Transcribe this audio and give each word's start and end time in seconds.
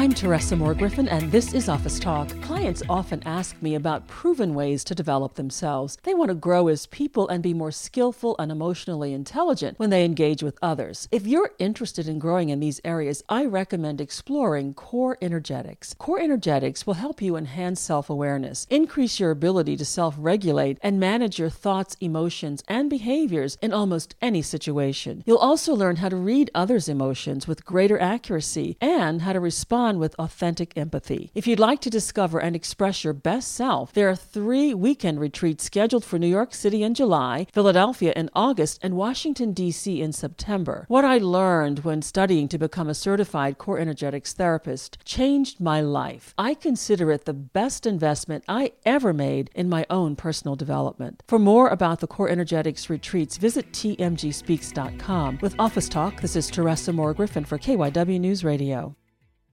I'm 0.00 0.14
Teresa 0.14 0.56
Moore 0.56 0.72
Griffin, 0.72 1.08
and 1.08 1.30
this 1.30 1.52
is 1.52 1.68
Office 1.68 1.98
Talk. 1.98 2.26
Clients 2.40 2.82
often 2.88 3.22
ask 3.26 3.60
me 3.60 3.74
about 3.74 4.08
proven 4.08 4.54
ways 4.54 4.82
to 4.84 4.94
develop 4.94 5.34
themselves. 5.34 5.98
They 6.04 6.14
want 6.14 6.30
to 6.30 6.34
grow 6.34 6.68
as 6.68 6.86
people 6.86 7.28
and 7.28 7.42
be 7.42 7.52
more 7.52 7.70
skillful 7.70 8.34
and 8.38 8.50
emotionally 8.50 9.12
intelligent 9.12 9.78
when 9.78 9.90
they 9.90 10.06
engage 10.06 10.42
with 10.42 10.58
others. 10.62 11.06
If 11.12 11.26
you're 11.26 11.50
interested 11.58 12.08
in 12.08 12.18
growing 12.18 12.48
in 12.48 12.60
these 12.60 12.80
areas, 12.82 13.22
I 13.28 13.44
recommend 13.44 14.00
exploring 14.00 14.72
Core 14.72 15.18
Energetics. 15.20 15.92
Core 15.98 16.18
Energetics 16.18 16.86
will 16.86 16.94
help 16.94 17.20
you 17.20 17.36
enhance 17.36 17.82
self 17.82 18.08
awareness, 18.08 18.66
increase 18.70 19.20
your 19.20 19.30
ability 19.30 19.76
to 19.76 19.84
self 19.84 20.14
regulate, 20.16 20.78
and 20.82 20.98
manage 20.98 21.38
your 21.38 21.50
thoughts, 21.50 21.98
emotions, 22.00 22.64
and 22.68 22.88
behaviors 22.88 23.58
in 23.60 23.74
almost 23.74 24.14
any 24.22 24.40
situation. 24.40 25.22
You'll 25.26 25.36
also 25.36 25.74
learn 25.74 25.96
how 25.96 26.08
to 26.08 26.16
read 26.16 26.50
others' 26.54 26.88
emotions 26.88 27.46
with 27.46 27.66
greater 27.66 27.98
accuracy 27.98 28.78
and 28.80 29.20
how 29.20 29.34
to 29.34 29.40
respond 29.40 29.89
with 29.98 30.14
authentic 30.18 30.76
empathy. 30.76 31.30
If 31.34 31.46
you'd 31.46 31.58
like 31.58 31.80
to 31.80 31.90
discover 31.90 32.38
and 32.38 32.54
express 32.54 33.02
your 33.04 33.12
best 33.12 33.52
self, 33.52 33.92
there 33.92 34.08
are 34.08 34.16
three 34.16 34.72
weekend 34.74 35.20
retreats 35.20 35.64
scheduled 35.64 36.04
for 36.04 36.18
New 36.18 36.28
York 36.28 36.54
City 36.54 36.82
in 36.82 36.94
July, 36.94 37.46
Philadelphia 37.52 38.12
in 38.14 38.30
August, 38.34 38.78
and 38.82 38.96
Washington, 38.96 39.52
D.C. 39.52 40.00
in 40.00 40.12
September. 40.12 40.84
What 40.88 41.04
I 41.04 41.18
learned 41.18 41.80
when 41.80 42.02
studying 42.02 42.48
to 42.48 42.58
become 42.58 42.88
a 42.88 42.94
certified 42.94 43.58
core 43.58 43.78
energetics 43.78 44.32
therapist 44.32 44.98
changed 45.04 45.60
my 45.60 45.80
life. 45.80 46.34
I 46.38 46.54
consider 46.54 47.10
it 47.10 47.24
the 47.24 47.32
best 47.32 47.86
investment 47.86 48.44
I 48.48 48.72
ever 48.84 49.12
made 49.12 49.50
in 49.54 49.68
my 49.68 49.86
own 49.90 50.16
personal 50.16 50.56
development. 50.56 51.22
For 51.26 51.38
more 51.38 51.68
about 51.68 52.00
the 52.00 52.06
core 52.06 52.28
energetics 52.28 52.90
retreats, 52.90 53.36
visit 53.36 53.72
tmgspeaks.com. 53.72 55.38
With 55.40 55.54
Office 55.58 55.88
Talk, 55.88 56.20
this 56.20 56.36
is 56.36 56.48
Teresa 56.48 56.92
Moore 56.92 57.14
Griffin 57.14 57.44
for 57.44 57.58
KYW 57.58 58.20
News 58.20 58.44
Radio. 58.44 58.96